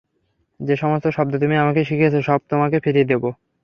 যে 0.59 0.75
সমস্ত 0.75 1.05
শব্দ 1.17 1.33
তুমি 1.43 1.55
আমাকে 1.57 1.81
শিখিয়েছ 1.83 2.15
সব 2.25 2.39
তোমাকে 2.51 2.77
ফিরিয়ে 2.79 3.09
দেবো। 3.11 3.29